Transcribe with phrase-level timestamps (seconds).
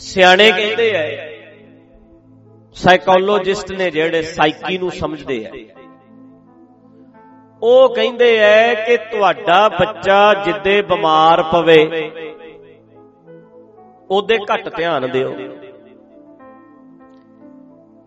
[0.00, 1.28] ਸਿਆਣੇ ਕਹਿੰਦੇ ਐ
[2.72, 5.50] ਸਾਈਕੋਲੋਜਿਸਟ ਨੇ ਜਿਹੜੇ ਸਾਈਕੀ ਨੂੰ ਸਮਝਦੇ ਐ
[7.62, 12.10] ਉਹ ਕਹਿੰਦੇ ਐ ਕਿ ਤੁਹਾਡਾ ਬੱਚਾ ਜਿੱਦੇ ਬਿਮਾਰ ਪਵੇ,
[14.10, 15.34] ਉਹਦੇ ਘੱਟ ਧਿਆਨ ਦਿਓ।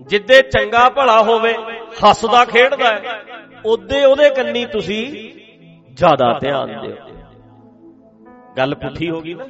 [0.02, 1.54] ਜਿੱਦੇ ਚੰਗਾ ਭਲਾ ਹੋਵੇ,
[2.06, 3.02] ਹੱਸਦਾ ਖੇਡਦਾ,
[3.66, 5.32] ਉਹਦੇ ਉਹਦੇ ਕੰਨੀ ਤੁਸੀਂ
[5.94, 6.96] ਜ਼ਿਆਦਾ ਧਿਆਨ ਦਿਓ।
[8.58, 9.46] ਗੱਲ ਪੁੱਠੀ ਹੋ ਗਈ ਨਾ?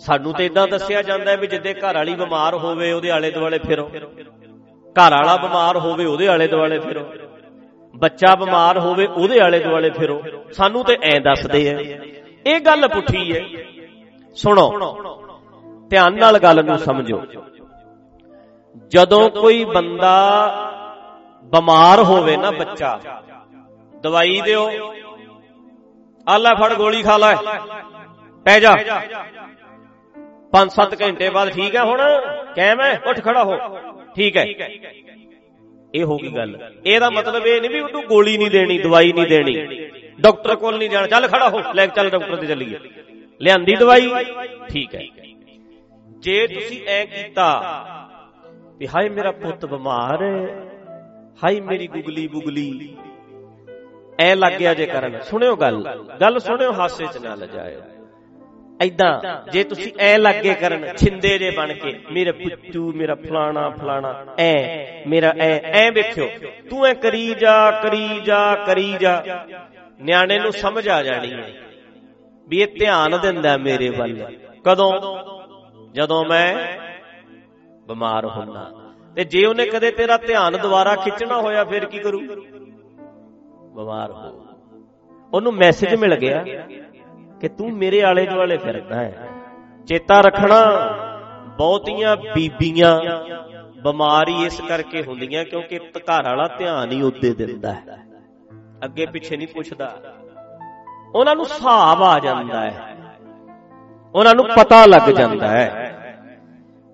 [0.00, 3.88] ਸਾਨੂੰ ਤੇ ਇਦਾਂ ਦੱਸਿਆ ਜਾਂਦਾ ਵੀ ਜਿੱਦੇ ਘਰ ਵਾਲੀ ਬਿਮਾਰ ਹੋਵੇ, ਉਹਦੇ ਆਲੇ ਦੁਆਲੇ ਫਿਰੋ।
[4.96, 7.04] ਘਰ ਵਾਲਾ ਬਿਮਾਰ ਹੋਵੇ, ਉਹਦੇ ਆਲੇ ਦੁਆਲੇ ਫਿਰੋ।
[7.94, 10.22] ਬੱਚਾ ਬਿਮਾਰ ਹੋਵੇ, ਉਹਦੇ ਆਲੇ ਦੁਆਲੇ ਫਿਰੋ।
[10.52, 11.76] ਸਾਨੂੰ ਤੇ ਐਂ ਦੱਸਦੇ ਐ
[12.46, 13.40] ਇਹ ਗੱਲ ਪੁੱਠੀ ਐ
[14.36, 14.68] ਸੁਣੋ,
[15.90, 17.20] ਧਿਆਨ ਨਾਲ ਗੱਲ ਨੂੰ ਸਮਝੋ।
[18.92, 20.16] ਜਦੋਂ ਕੋਈ ਬੰਦਾ
[21.52, 22.98] ਬਿਮਾਰ ਹੋਵੇ ਨਾ ਬੱਚਾ,
[24.02, 24.68] ਦਵਾਈ ਦਿਓ,
[26.26, 27.34] ਆਲਾ ਫੜ, ਗੋਲੀ ਖਾ ਲੈ,
[28.46, 28.74] ਪੈ ਜਾ।
[30.54, 32.00] 5-7 ਘੰਟੇ ਬਾਅਦ ਠੀਕ ਹੈ ਹੁਣ?
[32.54, 33.56] ਕਹਿ ਮੈਂ ਉੱਠ ਖੜਾ ਹੋ।
[34.16, 34.44] ਠੀਕ ਹੈ।
[35.94, 39.26] ਇਹ ਹੋ ਗਈ ਗੱਲ। ਇਹਦਾ ਮਤਲਬ ਇਹ ਨਹੀਂ ਵੀ ਉਹਨੂੰ ਗੋਲੀ ਨਹੀਂ ਦੇਣੀ, ਦਵਾਈ ਨਹੀਂ
[39.26, 39.86] ਦੇਣੀ।
[40.20, 42.78] ਡਾਕਟਰ ਕੋਲ ਨਹੀਂ ਜਾਣਾ। ਚੱਲ ਖੜਾ ਹੋ। ਲੈ ਚੱਲ ਡਾਕਟਰ ਤੇ ਚੱਲੀਏ।
[43.40, 44.10] ਲਿਆਂਦੀ ਦਵਾਈ?
[44.70, 45.02] ਠੀਕ ਹੈ।
[46.08, 47.74] ਜੇ ਤੁਸੀਂ ਐ ਕੀਤਾ
[48.78, 50.62] ਵੀ ਹਾਏ ਮੇਰਾ ਪੁੱਤ ਬਿਮਾਰ ਹੈ,
[51.44, 52.96] ਹਾਏ ਮੇਰੀ ਗੁਗਲੀ ਬੁਗਲੀ।
[54.20, 57.80] ਐ ਲੱਗ ਗਿਆ ਜੇ ਕਰਨ। ਸੁਣਿਓ ਗੱਲ। ਗੱਲ ਸੁਣਿਓ, ਹਾਸੇ ਚ ਨਾ ਲਜਾਇਓ।
[58.84, 64.26] ਐਦਾਂ ਜੇ ਤੁਸੀਂ ਐ ਲੱਗੇ ਕਰਨ ਛਿੰਦੇ ਜੇ ਬਣ ਕੇ ਮੇਰੇ ਪੁੱਤੂ ਮੇਰਾ ਫਲਾਣਾ ਫਲਾਣਾ
[64.38, 64.54] ਐ
[65.06, 66.28] ਮੇਰਾ ਐ ਐ ਵੇਖਿਓ
[66.70, 69.24] ਤੂੰ ਐ ਕਰੀ ਜਾ ਕਰੀ ਜਾ ਕਰੀ ਜਾ
[70.00, 71.50] ਨਿਆਣੇ ਨੂੰ ਸਮਝ ਆ ਜਾਣੀ ਹੈ
[72.48, 74.92] ਵੀ ਇਹ ਧਿਆਨ ਦਿੰਦਾ ਮੇਰੇ ਵੱਲ। ਕਦੋਂ?
[75.92, 76.78] ਜਦੋਂ ਮੈਂ
[77.86, 78.70] ਬਿਮਾਰ ਹੁੰਨਾ
[79.16, 82.20] ਤੇ ਜੇ ਉਹਨੇ ਕਦੇ ਤੇਰਾ ਧਿਆਨ ਦੁਬਾਰਾ ਖਿੱਚਣਾ ਹੋਇਆ ਫਿਰ ਕੀ ਕਰੂ?
[83.74, 84.46] ਬਿਮਾਰ ਹੋ।
[85.34, 86.44] ਉਹਨੂੰ ਮੈਸੇਜ ਮਿਲ ਗਿਆ।
[87.44, 89.28] ਕਿ ਤੂੰ ਮੇਰੇ ਆਲੇ ਦੁਆਲੇ ਫਿਰਦਾ ਹੈ।
[89.86, 90.60] ਚੇਤਾ ਰੱਖਣਾ,
[91.58, 93.00] ਬਹੁਤੀਆਂ ਬੀਬੀਆਂ
[93.82, 98.06] ਬਿਮਾਰੀ ਇਸ ਕਰਕੇ ਹੁੰਦੀਆਂ ਕਿਉਂਕਿ ਘਰ ਵਾਲਾ ਧਿਆਨ ਹੀ ਉੱਤੇ ਦਿੰਦਾ ਹੈ।
[98.84, 99.98] ਅੱਗੇ ਪਿੱਛੇ ਨਹੀਂ ਪੁੱਛਦਾ।
[101.14, 102.96] ਉਹਨਾਂ ਨੂੰ ਹਿਸਾਬ ਆ ਜਾਂਦਾ ਹੈ।
[104.14, 105.94] ਉਹਨਾਂ ਨੂੰ ਪਤਾ ਲੱਗ ਜਾਂਦਾ ਹੈ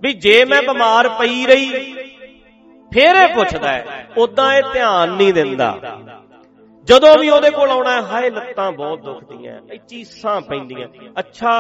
[0.03, 1.93] ਵੀ ਜੇ ਮੈਂ ਬਿਮਾਰ ਪਈ ਰਹੀ,
[2.95, 5.79] ਫੇਰ ਇਹ ਪੁੱਛਦਾ ਹੈ। ਉਦਾਂ ਇਹ ਧਿਆਨ ਨਹੀਂ ਦਿੰਦਾ।
[6.89, 10.87] ਜਦੋਂ ਵੀ ਉਹਦੇ ਕੋਲ ਆਉਣਾ ਹੈ, ਹਾਏ, ਲੱਤਾਂ ਬਹੁਤ ਦੁਖਦੀਆਂ, ਇਹ ਚੀਸਾਂ ਪੈਂਦੀਆਂ।
[11.19, 11.53] ਅੱਛਾ,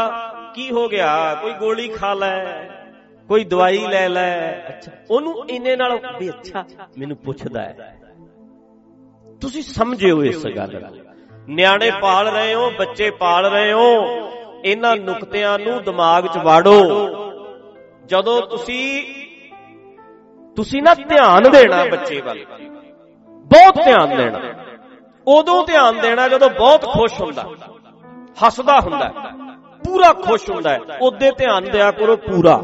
[0.54, 1.34] ਕੀ ਹੋ ਗਿਆ?
[1.34, 2.34] ਕੋਈ ਗੋਲੀ ਖਾ ਲੈ,
[3.28, 4.30] ਕੋਈ ਦਵਾਈ ਲੈ ਲੈ।
[4.68, 6.64] ਅੱਛਾ, ਉਹਨੂੰ ਇੰਨੇ ਨਾਲ ਵੀ ਅੱਛਾ
[6.98, 7.96] ਮੈਨੂੰ ਪੁੱਛਦਾ ਹੈ।
[9.40, 10.98] ਤੁਸੀਂ ਸਮਝਿਓ ਇਸ ਗੱਲ ਨੂੰ?
[11.48, 13.88] ਨਿਆਣੇ ਪਾਲ ਰਹੇ ਹੋ, ਬੱਚੇ ਪਾਲ ਰਹੇ ਹੋ,
[14.64, 16.78] ਇਹਨਾਂ ਨੁਕਤਿਆਂ ਨੂੰ ਦਿਮਾਗ 'ਚ ਵਾੜੋ।
[18.06, 19.04] ਜਦੋਂ ਤੁਸੀਂ
[20.56, 22.44] ਤੁਸੀਂ ਨਾ ਧਿਆਨ ਦੇਣਾ ਬੱਚੇ ਵੱਲ,
[23.46, 24.40] ਬਹੁਤ ਧਿਆਨ ਦੇਣਾ।
[25.26, 27.48] ਉਦੋਂ ਧਿਆਨ ਦੇਣਾ ਜਦੋਂ ਬਹੁਤ ਖੁਸ਼ ਹੁੰਦਾ।
[28.46, 29.12] ਹੱਸਦਾ ਹੁੰਦਾ।
[29.84, 32.56] ਪੂਰਾ ਖੁਸ਼ ਹੁੰਦਾ। ਉਹਦੇ ਧਿਆਨ ਦਿਆ ਕਰੋ ਪੂਰਾ।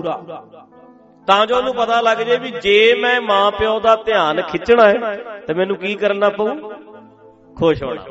[1.26, 5.22] ਤਾਂ ਜੋ ਉਹਨੂੰ ਪਤਾ ਲੱਗ ਜੇ ਵੀ ਜੇ ਮੈਂ ਮਾਂ ਪਿਓ ਦਾ ਧਿਆਨ ਖਿੱਚਣਾ ਹੈ,
[5.46, 6.48] ਤੇ ਮੈਨੂੰ ਕੀ ਕਰਨਾ ਪਊ?
[7.56, 8.02] ਖੁਸ਼ ਹੋਣਾ।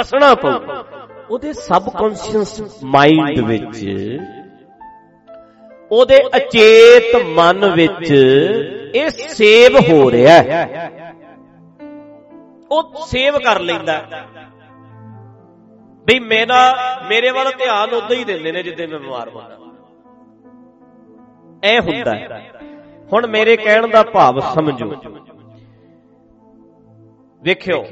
[0.00, 0.50] ਹੱਸਣਾ ਪਊ।
[1.30, 3.86] ਉਹਦੇ ਸਬਕੌਂਸ਼ੀਅਸ ਮਾਈਂਡ ਵਿੱਚ,
[5.90, 8.10] ਉਹਦੇ ਅਚੇਤ ਮਨ ਵਿੱਚ
[8.94, 11.09] ਇਹ ਸੇਵ ਹੋ ਰਿਹਾ ਹੈ।
[12.70, 14.00] ਉਹ ਸੇਵ ਕਰ ਲੈਂਦਾ।
[16.06, 16.60] ਵੀ ਮੇਰਾ
[17.08, 19.56] ਮੇਰੇ ਵੱਲ ਧਿਆਨ ਉਦੋਂ ਹੀ ਦਿੰਦੇ ਨੇ ਜਿੱਦੇ ਮੈਂ ਬਿਮਾਰ ਹੁੰਦਾ।
[21.64, 22.14] ਐ ਹੁੰਦਾ
[23.12, 24.86] ਹੁਣ ਮੇਰੇ ਕਹਿਣ ਦਾ ਭਾਵ ਸਮਝੋ।
[27.42, 27.82] ਵੇਖਿਓ,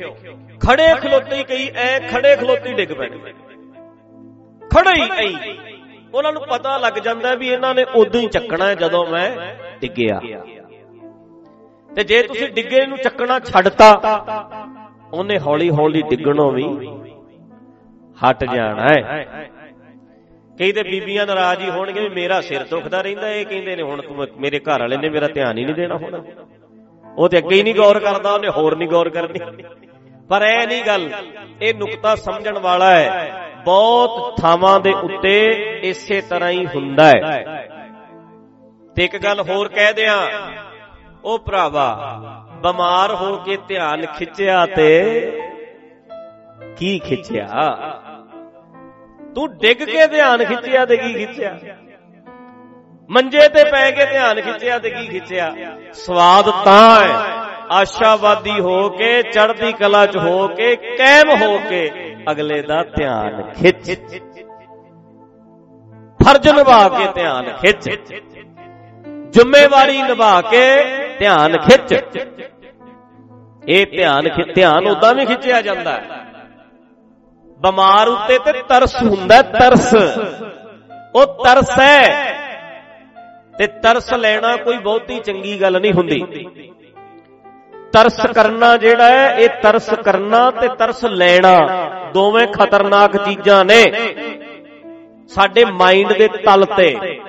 [0.60, 3.18] ਖੜੇ ਖਲੋਤੇ ਕਈ ਐ ਖੜੇ ਖਲੋਤੇ ਡਿੱਗ ਪੈਣੇ।
[4.62, 5.54] ਖੜੇ ਹੀ ਐ
[6.14, 9.30] ਉਹਨਾਂ ਨੂੰ ਪਤਾ ਲੱਗ ਜਾਂਦਾ ਵੀ ਇਹਨਾਂ ਨੇ ਉਦੋਂ ਹੀ ਚੱਕਣਾ ਜਦੋਂ ਮੈਂ
[9.80, 10.20] ਡਿੱਗਿਆ।
[11.90, 13.88] ਤੇ ਜੇ ਤੁਸੀਂ ਡਿੱਗੇ ਨੂੰ ਚੱਕਣਾ ਛੱਡਤਾ
[15.12, 16.64] ਉਹਨੇ ਹੌਲੀ ਹੌਲੀ ਡਿੱਗਣੋਂ ਵੀ
[18.18, 19.50] ਹਟ ਜਾਣਾ ਹੈ।
[20.58, 24.02] ਕਈ ਤੇ ਬੀਬੀਆਂ ਨਾਰਾਜ਼ ਹੀ ਹੋਣਗੇ ਵੀ ਮੇਰਾ ਸਿਰ ਦੁਖਦਾ ਰਹਿੰਦਾ, ਇਹ ਕਹਿੰਦੇ ਨੇ, ਹੁਣ
[24.02, 26.22] ਤੂੰ ਮੇਰੇ ਘਰ ਵਾਲੇ ਨੇ ਮੇਰਾ ਧਿਆਨ ਹੀ ਨਹੀਂ ਦੇਣਾ ਹੁਣ।
[27.16, 29.62] ਉਹ ਤੇ ਅੱਗੇ ਹੀ ਨਹੀਂ ਗੌਰ ਕਰਦਾ, ਉਹਨੇ ਹੋਰ ਨਹੀਂ ਗੌਰ ਕਰਨੀ।
[30.28, 31.10] ਪਰ ਇਹ ਨਹੀਂ ਗੱਲ,
[31.62, 33.32] ਇਹ ਨੁਕਤਾ ਸਮਝਣ ਵਾਲਾ ਹੈ।
[33.64, 35.36] ਬਹੁਤ ਥਾਵਾਂ ਦੇ ਉੱਤੇ
[35.82, 37.68] ਇਸੇ ਤਰ੍ਹਾਂ ਹੀ ਹੁੰਦਾ ਹੈ।
[38.96, 40.18] ਤੇ ਇੱਕ ਗੱਲ ਹੋਰ ਕਹਿ ਦਿਆਂ,
[41.24, 41.86] ਉਹ ਭਰਾਵਾ
[42.62, 44.88] ਬਿਮਾਰ ਹੋ ਕੇ ਧਿਆਨ ਖਿੱਚਿਆ ਤੇ
[46.76, 47.46] ਕੀ ਖਿੱਚਿਆ?
[49.34, 51.58] ਤੂੰ ਡਿੱਗ ਕੇ ਧਿਆਨ ਖਿੱਚਿਆ ਤੇ ਕੀ ਖਿੱਚਿਆ?
[53.10, 55.54] ਮੰਜੇ ਤੇ ਪੈ ਕੇ ਧਿਆਨ ਖਿੱਚਿਆ ਤੇ ਕੀ ਖਿੱਚਿਆ?
[55.92, 62.62] ਸਵਾਦ ਤਾਂ ਹੈ। ਆਸ਼ਾਵਾਦੀ ਹੋ ਕੇ, ਚੜ੍ਹਦੀ ਕਲਾ 'ਚ ਹੋ ਕੇ ਕਾਇਮ ਹੋ ਕੇ ਅਗਲੇ
[62.62, 63.92] ਦਾ ਧਿਆਨ ਖਿੱਚ।
[66.22, 67.90] ਫਰਜ਼ ਨਿਭਾ ਕੇ ਧਿਆਨ ਖਿੱਚ।
[69.30, 70.64] ਜ਼ਿੰਮੇਵਾਰੀ ਨਿਭਾ ਕੇ
[71.18, 71.94] ਧਿਆਨ ਖਿੱਚ।
[73.68, 76.24] ਇਹ ਧਿਆਨ ਧਿਆਨ ਉਦਾਂ ਵੀ ਖਿੱਚਿਆ ਜਾਂਦਾ। ਹੈ
[77.60, 79.94] ਬਿਮਾਰ ਉੱਤੇ ਤੇ ਤਰਸ ਹੁੰਦਾ ਤਰਸ।
[81.14, 82.38] ਉਹ ਤਰਸ ਹੈ।
[83.58, 86.48] ਤੇ ਤਰਸ ਲੈਣਾ ਕੋਈ ਬਹੁਤੀ ਚੰਗੀ ਗੱਲ ਨਹੀਂ ਹੁੰਦੀ।
[87.92, 91.68] ਤਰਸ ਕਰਨਾ ਜਿਹੜਾ ਹੈ, ਇਹ ਤਰਸ ਕਰਨਾ ਤੇ ਤਰਸ ਲੈਣਾ।
[92.14, 93.84] ਦੋਵੇਂ ਖਤਰਨਾਕ ਚੀਜ਼ਾਂ ਨੇ।
[95.28, 97.20] ਸਾਡੇ ਮਾਈਂਡ ਦੇ ਤਲ ਤੇ।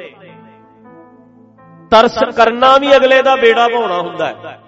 [1.91, 4.59] ਤਰਸ ਕਰਨਾ ਵੀ ਅਗਲੇ ਦਾ ਬੇੜਾ ਭਾਉਣਾ ਹੁੰਦਾ ਹੈ।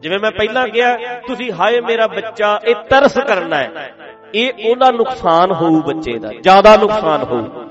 [0.00, 0.96] ਜਿਵੇਂ ਮੈਂ ਪਹਿਲਾਂ ਕਿਹਾ,
[1.26, 3.94] ਤੁਸੀਂ ਹਾਏ ਮੇਰਾ ਬੱਚਾ, ਇਹ ਤਰਸ ਕਰਨਾ ਹੈ।
[4.34, 7.64] ਇਹ ਉਹਦਾ ਨੁਕਸਾਨ ਹੋਊ ਬੱਚੇ ਦਾ, ਜ਼ਿਆਦਾ ਨੁਕਸਾਨ ਹੋਊ।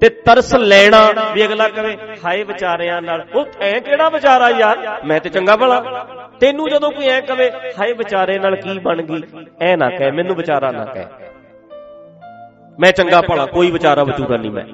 [0.00, 5.20] ਤੇ ਤਰਸ ਲੈਣਾ ਵੀ ਅਗਲਾ ਕਵੇ, ਹਾਏ ਵਿਚਾਰਿਆਂ ਨਾਲ, ਉਹ ਐ ਕਿਹੜਾ ਵਿਚਾਰਾ ਯਾਰ, ਮੈਂ
[5.20, 5.80] ਤੇ ਚੰਗਾ ਭਲਾ।
[6.40, 9.22] ਤੈਨੂੰ ਜਦੋਂ ਕੋਈ ਐ ਕਵੇ, ਹਾਏ ਵਿਚਾਰੇ ਨਾਲ ਕੀ ਬਣ ਗਈ,
[9.62, 11.06] ਐ ਨਾ ਕਹਿ, ਮੈਨੂੰ ਵਿਚਾਰਾ ਨਾ ਕਹਿ।
[12.78, 14.64] ਮੈਂ ਚੰਗਾ ਭਲਾ, ਕੋਈ ਵਿਚਾਰਾ ਵਿਚੂਰਾ ਨਹੀਂ ਮੈਂ,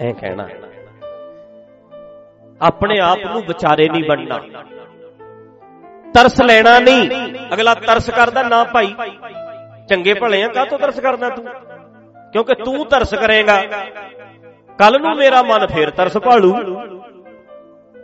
[0.00, 0.48] ਐ ਕਹਿਣਾ।
[2.62, 4.38] ਆਪਣੇ ਆਪ ਨੂੰ ਵਿਚਾਰੇ ਨਹੀਂ ਬਣਨਾ।
[6.14, 7.10] ਤਰਸ ਲੈਣਾ ਨਹੀਂ।
[7.54, 8.94] ਅਗਲਾ ਤਰਸ ਕਰਦਾ ਨਾ ਭਾਈ।
[9.88, 11.46] ਚੰਗੇ ਭਲੇ ਆ ਕਾਹਤੋਂ ਤਰਸ ਕਰਦਾ ਤੂੰ?
[12.32, 13.62] ਕਿਉਂਕਿ ਤੂੰ ਤਰਸ ਕਰੇਗਾ।
[14.78, 16.54] ਕੱਲ ਨੂੰ ਮੇਰਾ ਮਨ ਫੇਰ ਤਰਸ ਭਾਲੂ।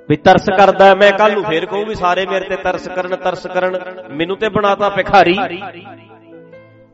[0.09, 3.47] ਵੀ ਤਰਸ ਕਰਦਾ ਮੈਂ ਕੱਲ ਨੂੰ ਫੇਰ ਕਹੂੰ ਵੀ ਸਾਰੇ ਮੇਰੇ ਤੇ ਤਰਸ ਕਰਨ। ਤਰਸ
[3.47, 3.79] ਕਰਨ।
[4.11, 5.39] ਮੈਨੂੰ ਤੇ ਬਣਾਤਾ ਭਿਖਾਰੀ।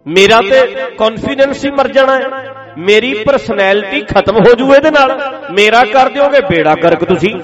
[0.06, 2.28] ਮੇਰਾ ਤੇ ਕੌਨਫੀਡੈਂਸ ਹੀ ਮਰ ਜਾਣਾ ਹੈ।
[2.78, 7.34] ਮੇਰੀ ਪਰਸਨੈਲਿਟੀ ਖਤਮ ਹੋ ਜੂ ਇਹਦੇ ਨਾਲ। ਮੇਰਾ ਕਰ ਦਿਓਗੇ, ਬੇੜਾ ਗਰਕ ਤੁਸੀਂ।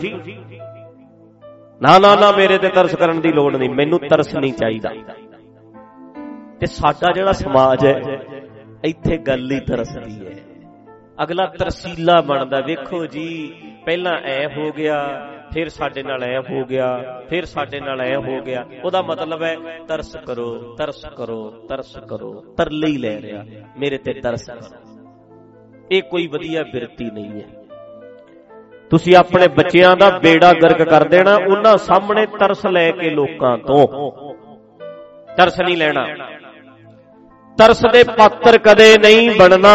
[1.83, 4.91] ਨਾ ਨਾ ਨਾ, ਮੇਰੇ ਤੇ ਤਰਸ ਕਰਨ ਦੀ ਲੋੜ ਨਹੀਂ। ਮੈਨੂੰ ਤਰਸ ਨਹੀਂ ਚਾਹੀਦਾ।
[6.61, 8.01] ਤੇ ਸਾਡਾ ਜਿਹੜਾ ਸਮਾਜ ਹੈ,
[8.85, 10.33] ਇੱਥੇ ਗੱਲ ਹੀ ਤਰਸ ਦੀ ਹੈ।
[11.23, 13.55] ਅਗਲਾ ਤਰਸੀਲਾ ਬਣਦਾ। ਵੇਖੋ ਜੀ,
[13.87, 18.41] ਪਹਿਲਾਂ ਐ ਹੋ ਗਿਆ। ਫਿਰ ਸਾਡੇ ਨਾਲ ਐ ਹੋ ਗਿਆ, ਫਿਰ ਸਾਡੇ ਨਾਲ ਐ ਹੋ
[18.43, 19.57] ਗਿਆ। ਉਹਦਾ ਮਤਲਬ ਹੈ,
[19.89, 23.45] ਤਰਸ ਕਰੋ ਤਰਸ ਕਰੋ ਤਰਸ ਕਰੋ, ਤਰਲੇ ਹੀ ਲੈ ਰਿਹਾ,
[23.79, 24.99] ਮੇਰੇ ਤੇ ਤਰਸ ਕਰੋ
[25.93, 27.47] ਇਹ ਕੋਈ ਵਧੀਆ ਬਿਰਤੀ ਨਹੀਂ ਹੈ।
[28.91, 33.87] ਤੁਸੀਂ ਆਪਣੇ ਬੱਚਿਆਂ ਦਾ ਬੇੜਾ ਗਰਕ ਕਰ ਦੇਣਾ, ਉਹਨਾਂ ਸਾਹਮਣੇ ਤਰਸ ਲੈ ਕੇ ਲੋਕਾਂ ਤੋਂ।
[35.37, 36.07] ਤਰਸ ਨਹੀਂ ਲੈਣਾ।
[37.59, 39.75] ਤਰਸ ਦੇ ਪਾਤਰ ਕਦੇ ਨਹੀਂ ਬਣਨਾ।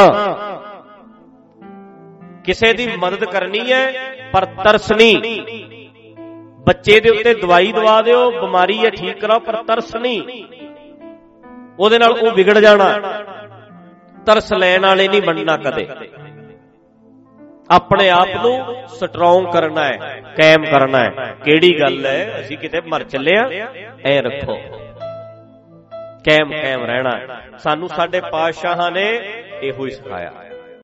[2.45, 3.94] ਕਿਸੇ ਦੀ ਮਦਦ ਕਰਨੀ ਹੈ,
[4.33, 5.21] ਪਰ ਤਰਸ ਨਹੀਂ।
[6.68, 10.45] ਬੱਚੇ ਦੇ ਉੱਤੇ ਦਵਾਈ ਦਵਾ ਦਿਓ, ਬਿਮਾਰੀ ਹੈ, ਠੀਕ ਕਰਾਓ, ਪਰ ਤਰਸ ਨਹੀਂ।
[11.80, 12.94] ਉਹਦੇ ਨਾਲ ਉਹ ਵਿਗੜ ਜਾਣਾ।
[14.25, 15.88] ਤਰਸ ਲੈਣ ਵਾਲੇ ਨਹੀਂ ਬਣਨਾ ਕਦੇ।
[17.71, 22.38] ਆਪਣੇ ਆਪ ਨੂੰ ਸਟਰੋਂਗ ਕਰਨਾ ਹੈ, ਕਾਇਮ ਕਰਨਾ ਹੈ। ਕਿਹੜੀ ਗੱਲ ਹੈ?
[22.41, 23.50] ਅਸੀਂ ਕਿਤੇ ਮਰ ਚੱਲੇ ਆ
[24.06, 24.56] ਐ ਰੱਖੋ।
[26.25, 29.19] ਕਾਇਮ ਕਾਇਮ ਰਹਿਣਾ। ਸਾਨੂੰ ਸਾਡੇ ਪਾਤਸ਼ਾਹਾਂ ਨੇ
[29.62, 30.33] ਇਹੋ ਹੀ ਸਿਖਾਇਆ।